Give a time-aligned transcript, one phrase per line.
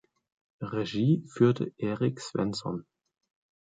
[0.63, 2.87] Regie führte Eirik Svensson.